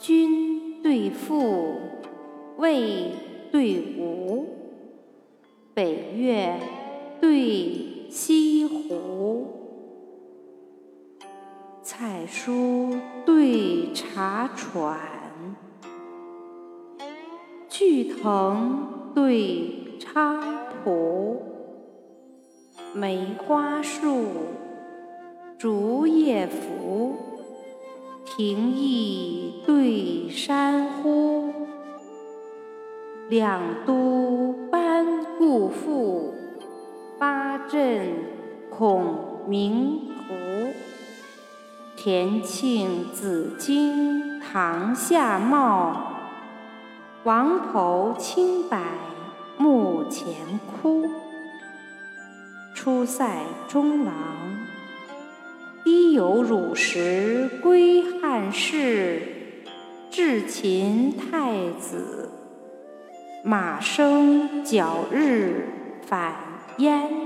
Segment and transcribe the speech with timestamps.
[0.00, 1.74] 君对父，
[2.56, 3.12] 魏
[3.52, 4.46] 对吴，
[5.74, 6.58] 北岳
[7.20, 9.46] 对西湖，
[11.82, 14.98] 蔡书对茶船，
[17.68, 20.40] 巨藤对菖
[20.82, 21.42] 蒲，
[22.94, 24.24] 梅花树，
[25.58, 27.16] 竹叶扶。
[28.36, 29.39] 亭意
[29.82, 31.54] 对山呼，
[33.30, 36.34] 两都班固赋，
[37.18, 38.12] 八阵
[38.68, 40.74] 孔明图。
[41.96, 46.12] 田庆紫荆堂下茂，
[47.24, 48.82] 王侯清白
[49.56, 51.08] 墓前哭。
[52.74, 54.12] 出塞中郎。
[55.82, 59.29] 低有汝石归汉室，
[60.22, 62.28] 至秦太子。
[63.42, 65.66] 马生角日
[66.06, 66.34] 反
[66.76, 67.19] 燕。